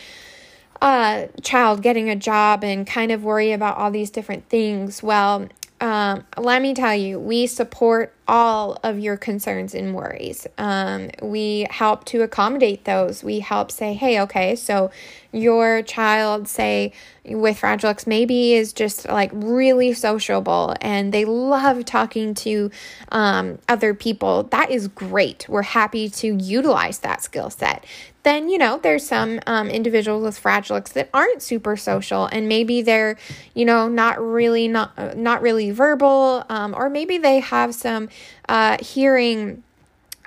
uh, 0.81 1.27
child 1.41 1.81
getting 1.81 2.09
a 2.09 2.15
job 2.15 2.63
and 2.63 2.85
kind 2.85 3.11
of 3.11 3.23
worry 3.23 3.53
about 3.53 3.77
all 3.77 3.89
these 3.89 4.11
different 4.11 4.49
things. 4.49 5.01
Well, 5.01 5.47
um, 5.81 6.25
let 6.37 6.61
me 6.61 6.73
tell 6.73 6.95
you, 6.95 7.19
we 7.19 7.47
support 7.47 8.13
all 8.27 8.79
of 8.83 8.99
your 8.99 9.17
concerns 9.17 9.75
and 9.75 9.93
worries. 9.93 10.47
Um, 10.57 11.09
we 11.21 11.67
help 11.69 12.05
to 12.05 12.21
accommodate 12.21 12.85
those. 12.85 13.23
We 13.23 13.39
help 13.39 13.71
say, 13.71 13.93
hey, 13.93 14.21
okay, 14.21 14.55
so 14.55 14.91
your 15.31 15.81
child, 15.81 16.47
say, 16.47 16.93
with 17.25 17.57
Fragile 17.57 17.89
X, 17.89 18.05
maybe 18.07 18.53
is 18.53 18.71
just 18.71 19.07
like 19.07 19.31
really 19.33 19.93
sociable 19.93 20.75
and 20.81 21.13
they 21.13 21.25
love 21.25 21.85
talking 21.85 22.33
to 22.35 22.71
um, 23.11 23.59
other 23.67 23.93
people. 23.93 24.43
That 24.43 24.69
is 24.71 24.87
great. 24.87 25.47
We're 25.49 25.63
happy 25.63 26.09
to 26.09 26.35
utilize 26.35 26.99
that 26.99 27.23
skill 27.23 27.49
set 27.49 27.85
then 28.23 28.49
you 28.49 28.57
know 28.57 28.79
there's 28.81 29.05
some 29.05 29.39
um, 29.45 29.69
individuals 29.69 30.23
with 30.23 30.37
Fragile 30.37 30.77
X 30.77 30.93
that 30.93 31.09
aren't 31.13 31.41
super 31.41 31.77
social 31.77 32.25
and 32.25 32.47
maybe 32.47 32.81
they're 32.81 33.17
you 33.53 33.65
know 33.65 33.87
not 33.87 34.19
really 34.19 34.67
not 34.67 34.93
uh, 34.97 35.13
not 35.15 35.41
really 35.41 35.71
verbal 35.71 36.45
um, 36.49 36.73
or 36.75 36.89
maybe 36.89 37.17
they 37.17 37.39
have 37.39 37.75
some 37.75 38.09
uh, 38.49 38.77
hearing 38.81 39.63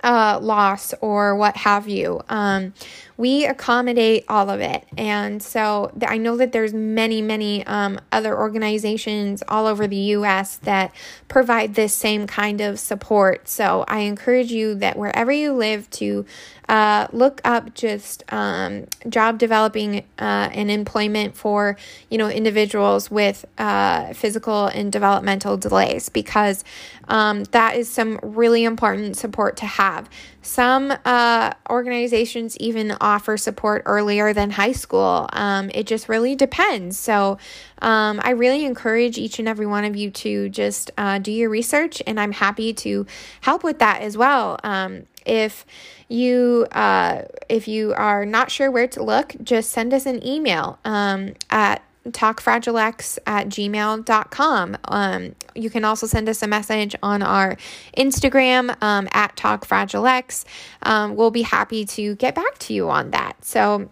uh, 0.02 0.38
loss 0.40 0.94
or 1.00 1.36
what 1.36 1.56
have 1.56 1.88
you. 1.88 2.22
Um, 2.28 2.74
we 3.16 3.46
accommodate 3.46 4.24
all 4.28 4.50
of 4.50 4.60
it, 4.60 4.84
and 4.96 5.42
so 5.42 5.92
I 6.06 6.18
know 6.18 6.36
that 6.36 6.52
there's 6.52 6.74
many, 6.74 7.22
many 7.22 7.66
um, 7.66 7.98
other 8.12 8.36
organizations 8.36 9.42
all 9.48 9.66
over 9.66 9.86
the 9.86 9.96
U.S. 9.96 10.56
that 10.58 10.92
provide 11.28 11.74
this 11.74 11.94
same 11.94 12.26
kind 12.26 12.60
of 12.60 12.78
support. 12.78 13.48
So 13.48 13.84
I 13.88 14.00
encourage 14.00 14.52
you 14.52 14.74
that 14.76 14.98
wherever 14.98 15.32
you 15.32 15.52
live 15.52 15.88
to 15.90 16.26
uh, 16.68 17.06
look 17.12 17.40
up 17.44 17.74
just 17.74 18.24
um, 18.32 18.86
job 19.08 19.38
developing 19.38 19.98
uh, 20.18 20.50
and 20.52 20.70
employment 20.70 21.36
for 21.36 21.76
you 22.10 22.18
know 22.18 22.28
individuals 22.28 23.10
with 23.10 23.44
uh, 23.58 24.12
physical 24.12 24.66
and 24.66 24.90
developmental 24.90 25.56
delays 25.56 26.08
because 26.08 26.64
um, 27.08 27.44
that 27.44 27.76
is 27.76 27.88
some 27.88 28.18
really 28.22 28.64
important 28.64 29.16
support 29.16 29.56
to 29.56 29.66
have. 29.66 30.08
Some 30.46 30.94
uh, 31.04 31.52
organizations 31.68 32.56
even 32.58 32.96
offer 33.00 33.36
support 33.36 33.82
earlier 33.84 34.32
than 34.32 34.50
high 34.50 34.72
school. 34.72 35.28
Um, 35.32 35.72
it 35.74 35.88
just 35.88 36.08
really 36.08 36.36
depends. 36.36 36.96
So 36.96 37.38
um, 37.82 38.20
I 38.22 38.30
really 38.30 38.64
encourage 38.64 39.18
each 39.18 39.40
and 39.40 39.48
every 39.48 39.66
one 39.66 39.84
of 39.84 39.96
you 39.96 40.12
to 40.12 40.48
just 40.48 40.92
uh, 40.96 41.18
do 41.18 41.32
your 41.32 41.50
research, 41.50 42.00
and 42.06 42.20
I'm 42.20 42.30
happy 42.30 42.72
to 42.74 43.06
help 43.40 43.64
with 43.64 43.80
that 43.80 44.02
as 44.02 44.16
well. 44.16 44.58
Um, 44.62 45.06
if 45.26 45.66
you 46.08 46.68
uh, 46.70 47.22
if 47.48 47.66
you 47.66 47.92
are 47.94 48.24
not 48.24 48.52
sure 48.52 48.70
where 48.70 48.86
to 48.86 49.02
look, 49.02 49.34
just 49.42 49.70
send 49.70 49.92
us 49.92 50.06
an 50.06 50.24
email 50.24 50.78
um, 50.84 51.34
at 51.50 51.82
talkfragilex 52.12 53.18
at 53.26 53.48
gmail.com. 53.48 54.76
Um, 54.84 55.34
you 55.54 55.70
can 55.70 55.84
also 55.84 56.06
send 56.06 56.28
us 56.28 56.42
a 56.42 56.46
message 56.46 56.94
on 57.02 57.22
our 57.22 57.56
Instagram 57.96 58.76
um, 58.82 59.08
at 59.12 59.36
talkfragilex. 59.36 60.44
Um, 60.82 61.16
we'll 61.16 61.30
be 61.30 61.42
happy 61.42 61.84
to 61.86 62.14
get 62.16 62.34
back 62.34 62.58
to 62.58 62.74
you 62.74 62.90
on 62.90 63.10
that. 63.10 63.44
So, 63.44 63.90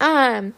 um, 0.00 0.54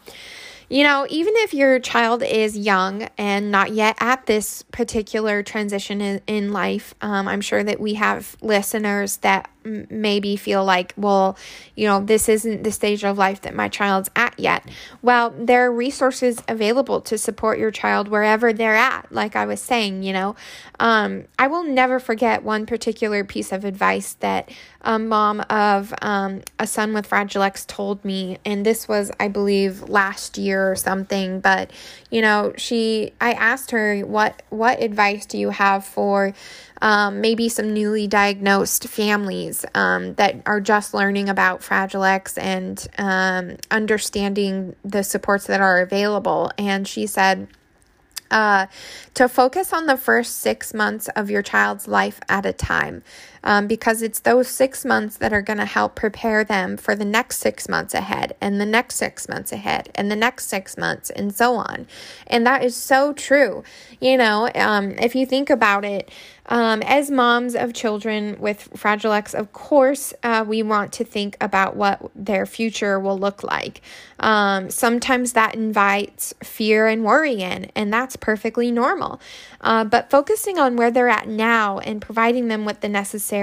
you 0.69 0.83
know, 0.83 1.07
even 1.09 1.33
if 1.37 1.53
your 1.53 1.79
child 1.79 2.23
is 2.23 2.57
young 2.57 3.07
and 3.17 3.51
not 3.51 3.71
yet 3.71 3.95
at 3.99 4.25
this 4.25 4.63
particular 4.63 5.41
transition 5.41 6.01
in, 6.01 6.21
in 6.27 6.51
life, 6.51 6.93
um, 7.01 7.27
I'm 7.27 7.41
sure 7.41 7.63
that 7.63 7.79
we 7.79 7.93
have 7.93 8.35
listeners 8.41 9.17
that 9.17 9.49
maybe 9.89 10.35
feel 10.35 10.63
like, 10.63 10.93
well, 10.97 11.37
you 11.75 11.87
know, 11.87 11.99
this 11.99 12.29
isn't 12.29 12.63
the 12.63 12.71
stage 12.71 13.03
of 13.03 13.17
life 13.17 13.41
that 13.41 13.53
my 13.53 13.67
child's 13.67 14.09
at 14.15 14.37
yet. 14.39 14.65
Well, 15.01 15.33
there 15.37 15.65
are 15.65 15.71
resources 15.71 16.41
available 16.47 17.01
to 17.01 17.17
support 17.17 17.59
your 17.59 17.71
child 17.71 18.07
wherever 18.07 18.53
they're 18.53 18.75
at, 18.75 19.11
like 19.11 19.35
I 19.35 19.45
was 19.45 19.61
saying, 19.61 20.03
you 20.03 20.13
know. 20.13 20.35
Um, 20.79 21.25
I 21.37 21.47
will 21.47 21.63
never 21.63 21.99
forget 21.99 22.43
one 22.43 22.65
particular 22.65 23.23
piece 23.23 23.51
of 23.51 23.65
advice 23.65 24.13
that 24.15 24.49
a 24.81 24.97
mom 24.97 25.41
of 25.49 25.93
um, 26.01 26.41
a 26.59 26.67
son 26.67 26.93
with 26.93 27.07
Fragile 27.07 27.41
X 27.41 27.65
told 27.65 28.05
me, 28.05 28.37
and 28.45 28.65
this 28.65 28.87
was, 28.87 29.11
I 29.19 29.27
believe, 29.27 29.89
last 29.89 30.37
year 30.37 30.56
or 30.61 30.75
something. 30.75 31.39
But 31.39 31.71
you 32.09 32.21
know, 32.21 32.53
she, 32.57 33.13
I 33.19 33.33
asked 33.33 33.71
her, 33.71 33.99
what 34.01 34.41
what 34.49 34.81
advice 34.81 35.25
do 35.25 35.37
you 35.37 35.49
have 35.49 35.85
for 35.85 36.33
um, 36.81 37.21
maybe 37.21 37.49
some 37.49 37.73
newly 37.73 38.07
diagnosed 38.07 38.87
families 38.87 39.65
um, 39.73 40.13
that 40.15 40.41
are 40.45 40.61
just 40.61 40.93
learning 40.93 41.29
about 41.29 41.63
Fragile 41.63 42.03
X 42.03 42.37
and 42.37 42.85
um, 42.97 43.57
understanding 43.71 44.75
the 44.83 45.03
supports 45.03 45.47
that 45.47 45.61
are 45.61 45.81
available. 45.81 46.51
And 46.57 46.87
she 46.87 47.07
said, 47.07 47.47
uh, 48.29 48.67
to 49.13 49.29
focus 49.29 49.71
on 49.71 49.85
the 49.85 49.97
first 49.97 50.37
six 50.37 50.73
months 50.73 51.07
of 51.15 51.29
your 51.29 51.41
child's 51.41 51.87
life 51.87 52.19
at 52.27 52.45
a 52.45 52.53
time 52.53 53.01
um, 53.47 53.65
because 53.65 54.01
it's 54.01 54.19
those 54.19 54.49
six 54.49 54.83
months 54.83 55.15
that 55.15 55.31
are 55.31 55.41
going 55.41 55.57
to 55.57 55.65
help 55.65 55.95
prepare 55.95 56.43
them 56.43 56.75
for 56.75 56.95
the 56.95 57.05
next 57.05 57.37
six 57.37 57.69
months 57.69 57.93
ahead 57.93 58.35
and 58.41 58.59
the 58.59 58.65
next 58.65 58.95
six 58.95 59.29
months 59.29 59.53
ahead 59.53 59.89
and 59.95 60.11
the 60.11 60.17
next 60.17 60.49
six 60.49 60.77
months 60.77 61.09
and 61.09 61.33
so 61.33 61.55
on. 61.55 61.87
And 62.27 62.45
that 62.45 62.61
is 62.61 62.75
so 62.75 63.13
true. 63.13 63.63
You 64.01 64.17
know, 64.17 64.51
um, 64.53 64.91
if 64.99 65.15
you 65.15 65.25
think 65.25 65.49
about 65.49 65.85
it, 65.85 66.11
um, 66.49 66.81
as 66.83 67.11
moms 67.11 67.55
of 67.55 67.73
children 67.73 68.37
with 68.39 68.69
Fragile 68.75 69.11
X, 69.11 69.33
of 69.33 69.51
course, 69.51 70.13
uh, 70.23 70.45
we 70.47 70.63
want 70.63 70.93
to 70.93 71.03
think 71.03 71.35
about 71.41 71.75
what 71.75 72.09
their 72.15 72.45
future 72.45 72.99
will 72.99 73.17
look 73.17 73.43
like. 73.43 73.81
Um, 74.19 74.69
sometimes 74.69 75.33
that 75.33 75.55
invites 75.55 76.33
fear 76.41 76.87
and 76.87 77.03
worry 77.03 77.41
in, 77.41 77.69
and 77.75 77.91
that's 77.91 78.15
perfectly 78.15 78.71
normal. 78.71 79.19
Uh, 79.59 79.83
but 79.83 80.09
focusing 80.09 80.57
on 80.57 80.77
where 80.77 80.89
they're 80.89 81.09
at 81.09 81.27
now 81.27 81.79
and 81.79 82.01
providing 82.01 82.47
them 82.47 82.63
with 82.63 82.79
the 82.79 82.89
necessary 82.89 83.36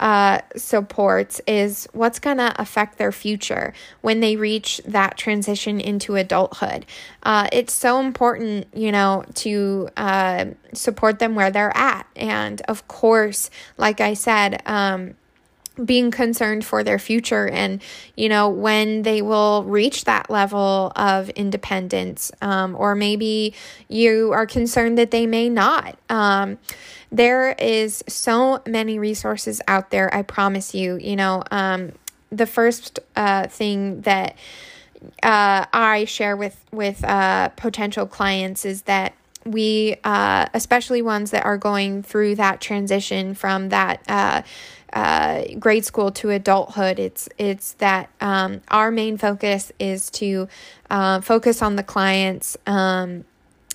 uh, 0.00 0.40
supports 0.56 1.40
is 1.46 1.88
what's 1.92 2.18
going 2.18 2.38
to 2.38 2.54
affect 2.60 2.98
their 2.98 3.12
future 3.12 3.72
when 4.00 4.20
they 4.20 4.36
reach 4.36 4.80
that 4.86 5.16
transition 5.16 5.80
into 5.80 6.16
adulthood. 6.16 6.86
Uh, 7.22 7.48
it's 7.52 7.72
so 7.72 8.00
important, 8.00 8.66
you 8.74 8.92
know, 8.92 9.24
to 9.34 9.88
uh, 9.96 10.46
support 10.72 11.18
them 11.18 11.34
where 11.34 11.50
they're 11.50 11.76
at. 11.76 12.06
And 12.16 12.60
of 12.62 12.86
course, 12.88 13.50
like 13.76 14.00
I 14.00 14.14
said, 14.14 14.62
um, 14.66 15.14
being 15.82 16.10
concerned 16.10 16.64
for 16.64 16.84
their 16.84 16.98
future. 16.98 17.48
And 17.48 17.82
you 18.16 18.28
know 18.28 18.48
when 18.48 19.02
they 19.02 19.22
will 19.22 19.64
reach 19.64 20.04
that 20.04 20.30
level 20.30 20.92
of 20.96 21.30
independence 21.30 22.30
um, 22.40 22.76
or 22.78 22.94
maybe 22.94 23.54
you 23.88 24.32
are 24.32 24.46
concerned 24.46 24.98
that 24.98 25.10
they 25.10 25.26
may 25.26 25.48
not 25.48 25.98
um, 26.08 26.58
there 27.10 27.52
is 27.52 28.04
so 28.08 28.60
many 28.66 28.98
resources 28.98 29.60
out 29.68 29.90
there 29.90 30.12
i 30.14 30.22
promise 30.22 30.74
you. 30.74 30.96
You 30.96 31.16
know 31.16 31.42
um, 31.50 31.92
the 32.30 32.46
first 32.46 33.00
uh, 33.16 33.48
thing 33.48 34.02
that 34.02 34.36
uh, 35.22 35.66
i 35.72 36.04
share 36.04 36.36
with 36.36 36.64
with 36.72 37.04
uh, 37.04 37.48
potential 37.50 38.06
clients 38.06 38.64
is 38.64 38.82
that 38.82 39.14
we 39.44 39.96
uh, 40.04 40.46
especially 40.54 41.02
ones 41.02 41.30
that 41.30 41.44
are 41.44 41.58
going 41.58 42.02
through 42.02 42.36
that 42.36 42.60
transition 42.60 43.34
from 43.34 43.68
that 43.70 44.02
uh, 44.08 44.42
uh, 44.92 45.44
grade 45.58 45.84
school 45.84 46.10
to 46.12 46.30
adulthood. 46.30 46.98
It's 46.98 47.28
it's 47.38 47.72
that 47.74 48.10
um, 48.20 48.62
our 48.68 48.90
main 48.90 49.18
focus 49.18 49.72
is 49.78 50.10
to 50.12 50.48
uh, 50.90 51.20
focus 51.20 51.62
on 51.62 51.76
the 51.76 51.82
clients. 51.82 52.56
Um, 52.66 53.24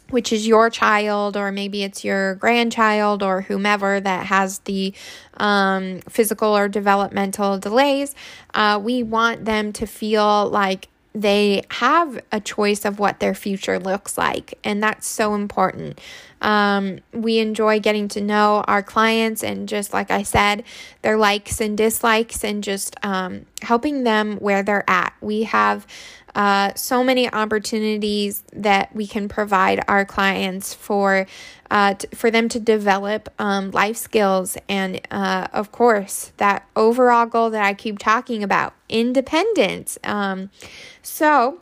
which 0.10 0.34
is 0.34 0.48
your 0.48 0.72
child, 0.72 1.38
or 1.38 1.52
maybe 1.52 1.84
it's 1.84 2.04
your 2.04 2.34
grandchild, 2.34 3.22
or 3.22 3.42
whomever 3.42 4.00
that 4.00 4.26
has 4.26 4.58
the 4.60 4.92
um, 5.38 6.00
physical 6.10 6.58
or 6.58 6.68
developmental 6.68 7.60
delays. 7.60 8.16
Uh, 8.56 8.80
we 8.84 9.04
want 9.04 9.46
them 9.46 9.72
to 9.74 9.86
feel 9.86 10.50
like 10.50 10.88
they 11.14 11.64
have 11.72 12.22
a 12.32 12.40
choice 12.40 12.86
of 12.86 13.00
what 13.00 13.20
their 13.20 13.34
future 13.34 13.80
looks 13.80 14.18
like, 14.18 14.58
and 14.64 14.82
that's 14.82 15.08
so 15.08 15.34
important. 15.34 16.00
Um, 16.42 17.00
we 17.12 17.40
enjoy 17.40 17.80
getting 17.80 18.08
to 18.10 18.22
know 18.22 18.64
our 18.68 18.84
clients, 18.84 19.44
and 19.44 19.68
just 19.68 19.92
like 19.92 20.12
I 20.12 20.24
said, 20.24 20.64
their 21.02 21.18
likes 21.18 21.60
and 21.60 21.78
dislikes, 21.78 22.44
and 22.44 22.64
just 22.64 22.96
um, 23.04 23.46
helping 23.62 24.04
them 24.04 24.38
where 24.38 24.64
they're 24.64 24.90
at. 24.90 25.14
We 25.20 25.44
have 25.44 25.88
uh, 26.36 26.74
so 26.76 27.04
many 27.04 27.32
opportunities 27.32 28.44
that 28.54 28.94
we 28.96 29.08
can 29.08 29.28
provide 29.28 29.84
our 29.88 30.06
clients 30.06 30.74
for 30.74 31.26
uh, 31.72 31.94
t- 31.94 32.08
for 32.16 32.32
them 32.32 32.50
to 32.50 32.60
develop 32.60 33.30
um, 33.38 33.70
life 33.72 33.98
skills 33.98 34.58
and 34.68 35.00
uh, 35.12 35.48
of 35.54 35.72
course 35.72 36.32
that 36.38 36.68
overall 36.76 37.26
goal 37.28 37.50
that 37.52 37.64
i 37.64 37.74
keep 37.74 38.00
talking 38.00 38.44
about 38.44 38.74
independence. 38.90 39.98
Um, 40.04 40.50
so 41.02 41.60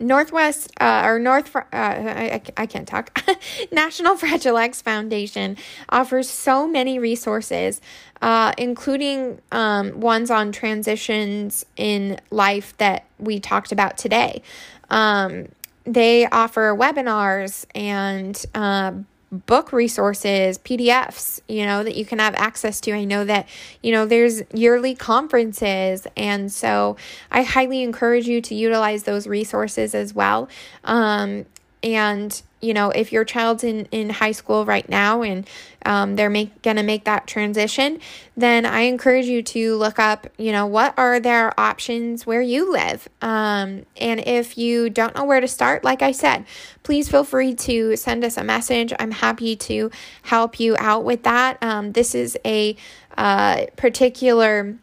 Northwest 0.00 0.70
uh, 0.80 1.02
or 1.04 1.18
North, 1.18 1.54
uh, 1.54 1.62
I, 1.72 2.42
I 2.56 2.66
can't 2.66 2.86
talk. 2.86 3.18
National 3.72 4.16
Fragile 4.16 4.56
X 4.56 4.80
Foundation 4.80 5.56
offers 5.88 6.30
so 6.30 6.68
many 6.68 6.98
resources, 6.98 7.80
uh, 8.22 8.52
including 8.56 9.40
um, 9.50 10.00
ones 10.00 10.30
on 10.30 10.52
transitions 10.52 11.66
in 11.76 12.20
life 12.30 12.76
that 12.78 13.06
we 13.18 13.40
talked 13.40 13.72
about 13.72 13.98
today. 13.98 14.42
Um, 14.90 15.48
they 15.84 16.26
offer 16.26 16.76
webinars 16.76 17.66
and 17.74 18.44
uh, 18.54 18.92
book 19.30 19.72
resources, 19.72 20.58
PDFs, 20.58 21.40
you 21.48 21.66
know, 21.66 21.84
that 21.84 21.96
you 21.96 22.04
can 22.04 22.18
have 22.18 22.34
access 22.34 22.80
to. 22.82 22.92
I 22.92 23.04
know 23.04 23.24
that, 23.24 23.48
you 23.82 23.92
know, 23.92 24.06
there's 24.06 24.42
yearly 24.54 24.94
conferences. 24.94 26.06
And 26.16 26.50
so 26.50 26.96
I 27.30 27.42
highly 27.42 27.82
encourage 27.82 28.26
you 28.26 28.40
to 28.40 28.54
utilize 28.54 29.02
those 29.02 29.26
resources 29.26 29.94
as 29.94 30.14
well. 30.14 30.48
Um, 30.84 31.44
and 31.82 32.42
you 32.60 32.74
know 32.74 32.90
if 32.90 33.12
your 33.12 33.24
child's 33.24 33.62
in 33.62 33.86
in 33.92 34.10
high 34.10 34.32
school 34.32 34.64
right 34.64 34.88
now 34.88 35.22
and 35.22 35.48
um, 35.86 36.16
they're 36.16 36.28
make, 36.28 36.60
gonna 36.62 36.82
make 36.82 37.04
that 37.04 37.26
transition 37.26 38.00
then 38.36 38.66
i 38.66 38.80
encourage 38.80 39.26
you 39.26 39.42
to 39.42 39.76
look 39.76 39.98
up 39.98 40.26
you 40.38 40.50
know 40.50 40.66
what 40.66 40.92
are 40.98 41.20
their 41.20 41.58
options 41.58 42.26
where 42.26 42.42
you 42.42 42.72
live. 42.72 43.08
Um, 43.22 43.86
and 43.96 44.26
if 44.26 44.58
you 44.58 44.90
don't 44.90 45.14
know 45.14 45.24
where 45.24 45.40
to 45.40 45.48
start 45.48 45.84
like 45.84 46.02
i 46.02 46.12
said 46.12 46.44
please 46.88 47.10
feel 47.10 47.22
free 47.22 47.52
to 47.52 47.96
send 47.96 48.24
us 48.24 48.38
a 48.38 48.42
message. 48.42 48.94
I'm 48.98 49.10
happy 49.10 49.56
to 49.56 49.90
help 50.22 50.58
you 50.58 50.74
out 50.78 51.04
with 51.04 51.22
that. 51.24 51.62
Um, 51.62 51.92
this 51.92 52.14
is 52.14 52.38
a 52.46 52.76
uh, 53.18 53.66
particular 53.76 54.74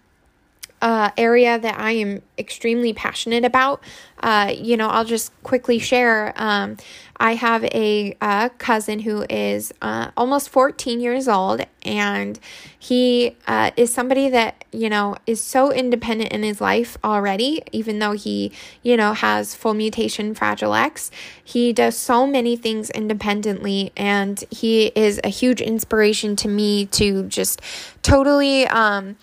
uh, 0.85 1.09
area 1.17 1.57
that 1.57 1.79
I 1.79 1.93
am 1.93 2.21
extremely 2.37 2.93
passionate 2.93 3.43
about. 3.43 3.81
Uh, 4.19 4.53
you 4.55 4.77
know, 4.77 4.87
I'll 4.87 5.03
just 5.03 5.31
quickly 5.41 5.79
share. 5.79 6.31
Um, 6.35 6.77
I 7.17 7.35
have 7.35 7.63
a, 7.65 8.15
a 8.21 8.51
cousin 8.57 8.99
who 8.99 9.25
is 9.29 9.73
uh, 9.81 10.11
almost 10.17 10.49
14 10.49 10.99
years 10.99 11.27
old, 11.27 11.61
and 11.83 12.39
he 12.77 13.35
uh, 13.47 13.71
is 13.77 13.93
somebody 13.93 14.29
that, 14.29 14.65
you 14.71 14.89
know, 14.89 15.15
is 15.25 15.41
so 15.41 15.71
independent 15.71 16.31
in 16.31 16.43
his 16.43 16.59
life 16.59 16.97
already, 17.03 17.63
even 17.71 17.99
though 17.99 18.13
he, 18.13 18.51
you 18.83 18.97
know, 18.97 19.13
has 19.13 19.55
full 19.55 19.73
mutation 19.73 20.33
Fragile 20.33 20.75
X. 20.75 21.11
He 21.43 21.73
does 21.73 21.97
so 21.97 22.27
many 22.27 22.55
things 22.55 22.89
independently, 22.89 23.91
and 23.95 24.43
he 24.51 24.87
is 24.95 25.19
a 25.23 25.29
huge 25.29 25.61
inspiration 25.61 26.35
to 26.37 26.47
me 26.47 26.85
to 26.87 27.23
just 27.23 27.61
totally. 28.01 28.67
Um, 28.67 29.15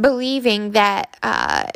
believing 0.00 0.72
that 0.72 1.16
uh, 1.22 1.66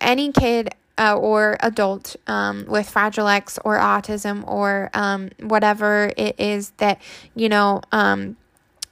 any 0.00 0.32
kid 0.32 0.74
uh, 0.98 1.16
or 1.16 1.56
adult 1.60 2.16
um, 2.26 2.64
with 2.66 2.90
Fragile 2.90 3.28
X 3.28 3.58
or 3.64 3.78
autism 3.78 4.46
or 4.46 4.90
um, 4.94 5.30
whatever 5.40 6.12
it 6.16 6.38
is 6.38 6.70
that, 6.78 7.00
you 7.34 7.48
know, 7.48 7.80
um, 7.92 8.36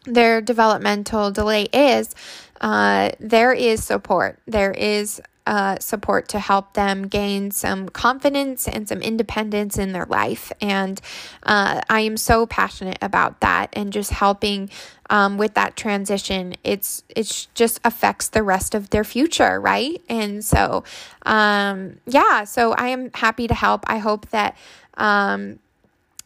their 0.04 0.40
developmental 0.40 1.30
delay 1.30 1.64
is, 1.72 2.14
uh, 2.60 3.10
there 3.18 3.52
is 3.52 3.82
support. 3.82 4.38
There 4.46 4.70
is 4.70 5.20
uh, 5.46 5.78
support 5.78 6.28
to 6.28 6.38
help 6.38 6.74
them 6.74 7.06
gain 7.06 7.50
some 7.50 7.88
confidence 7.88 8.66
and 8.66 8.88
some 8.88 9.00
independence 9.00 9.78
in 9.78 9.92
their 9.92 10.06
life. 10.06 10.52
And 10.60 11.00
uh, 11.44 11.82
I 11.88 12.00
am 12.00 12.16
so 12.16 12.46
passionate 12.46 12.98
about 13.00 13.40
that 13.40 13.68
and 13.72 13.92
just 13.92 14.10
helping 14.10 14.70
um, 15.08 15.38
with 15.38 15.54
that 15.54 15.76
transition. 15.76 16.54
It's 16.64 17.04
it's 17.08 17.46
just 17.54 17.80
affects 17.84 18.28
the 18.28 18.42
rest 18.42 18.74
of 18.74 18.90
their 18.90 19.04
future, 19.04 19.60
right? 19.60 20.02
And 20.08 20.44
so, 20.44 20.82
um, 21.24 22.00
yeah. 22.06 22.44
So 22.44 22.72
I 22.72 22.88
am 22.88 23.10
happy 23.14 23.46
to 23.46 23.54
help. 23.54 23.84
I 23.88 23.98
hope 23.98 24.28
that. 24.30 24.56
Um, 24.98 25.60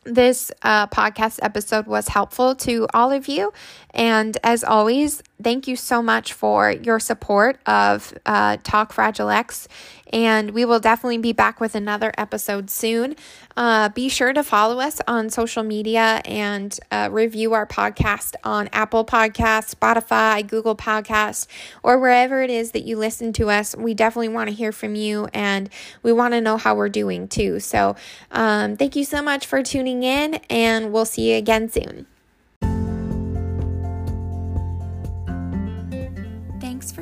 this 0.04 0.50
uh, 0.62 0.86
podcast 0.86 1.38
episode 1.42 1.86
was 1.86 2.08
helpful 2.08 2.54
to 2.56 2.86
all 2.94 3.12
of 3.12 3.28
you. 3.28 3.52
And 3.92 4.36
as 4.42 4.64
always, 4.64 5.22
thank 5.42 5.68
you 5.68 5.76
so 5.76 6.02
much 6.02 6.32
for 6.32 6.70
your 6.70 7.00
support 7.00 7.58
of 7.66 8.14
uh, 8.24 8.56
Talk 8.62 8.92
Fragile 8.92 9.30
X 9.30 9.68
and 10.10 10.50
we 10.50 10.64
will 10.64 10.80
definitely 10.80 11.18
be 11.18 11.32
back 11.32 11.60
with 11.60 11.74
another 11.74 12.12
episode 12.18 12.70
soon. 12.70 13.16
Uh, 13.56 13.88
be 13.88 14.08
sure 14.08 14.32
to 14.32 14.42
follow 14.42 14.80
us 14.80 15.00
on 15.06 15.30
social 15.30 15.62
media 15.62 16.20
and 16.24 16.78
uh, 16.90 17.08
review 17.10 17.52
our 17.52 17.66
podcast 17.66 18.34
on 18.44 18.68
Apple 18.72 19.04
Podcasts, 19.04 19.74
Spotify, 19.74 20.46
Google 20.46 20.76
Podcasts, 20.76 21.46
or 21.82 21.98
wherever 21.98 22.42
it 22.42 22.50
is 22.50 22.72
that 22.72 22.84
you 22.84 22.96
listen 22.96 23.32
to 23.34 23.50
us. 23.50 23.76
We 23.76 23.94
definitely 23.94 24.28
want 24.28 24.50
to 24.50 24.54
hear 24.54 24.72
from 24.72 24.94
you 24.94 25.28
and 25.32 25.68
we 26.02 26.12
want 26.12 26.34
to 26.34 26.40
know 26.40 26.56
how 26.56 26.74
we're 26.74 26.88
doing 26.88 27.28
too. 27.28 27.60
So, 27.60 27.96
um, 28.30 28.76
thank 28.76 28.96
you 28.96 29.04
so 29.04 29.22
much 29.22 29.46
for 29.46 29.62
tuning 29.62 30.02
in, 30.02 30.34
and 30.48 30.92
we'll 30.92 31.04
see 31.04 31.32
you 31.32 31.38
again 31.38 31.68
soon. 31.68 32.06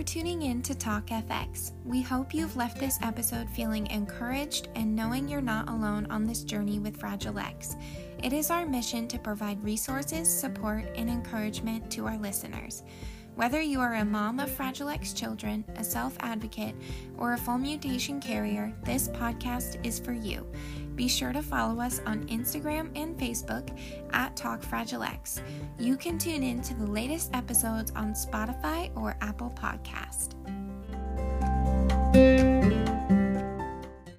Tuning 0.08 0.40
in 0.40 0.62
to 0.62 0.74
Talk 0.74 1.08
FX. 1.08 1.72
We 1.84 2.00
hope 2.00 2.32
you've 2.32 2.56
left 2.56 2.80
this 2.80 2.98
episode 3.02 3.46
feeling 3.50 3.86
encouraged 3.88 4.68
and 4.74 4.96
knowing 4.96 5.28
you're 5.28 5.42
not 5.42 5.68
alone 5.68 6.06
on 6.08 6.24
this 6.24 6.44
journey 6.44 6.78
with 6.78 6.96
Fragile 6.96 7.38
X. 7.38 7.76
It 8.22 8.32
is 8.32 8.50
our 8.50 8.64
mission 8.64 9.06
to 9.08 9.18
provide 9.18 9.62
resources, 9.62 10.26
support, 10.26 10.86
and 10.96 11.10
encouragement 11.10 11.90
to 11.90 12.06
our 12.06 12.16
listeners. 12.16 12.84
Whether 13.34 13.60
you 13.60 13.80
are 13.80 13.96
a 13.96 14.04
mom 14.04 14.40
of 14.40 14.50
Fragile 14.50 14.88
X 14.88 15.12
children, 15.12 15.62
a 15.76 15.84
self 15.84 16.16
advocate, 16.20 16.74
or 17.18 17.34
a 17.34 17.38
full 17.38 17.58
mutation 17.58 18.18
carrier, 18.18 18.72
this 18.84 19.08
podcast 19.08 19.84
is 19.84 19.98
for 19.98 20.12
you. 20.12 20.46
Be 20.98 21.06
sure 21.06 21.32
to 21.32 21.42
follow 21.42 21.80
us 21.80 22.00
on 22.06 22.26
Instagram 22.26 22.90
and 22.96 23.16
Facebook 23.16 23.70
at 24.12 24.34
Talk 24.34 24.64
Fragile 24.64 25.04
X. 25.04 25.40
You 25.78 25.96
can 25.96 26.18
tune 26.18 26.42
in 26.42 26.60
to 26.62 26.74
the 26.74 26.88
latest 26.88 27.30
episodes 27.34 27.92
on 27.94 28.14
Spotify 28.14 28.90
or 28.96 29.16
Apple 29.20 29.54
Podcast. 29.54 30.34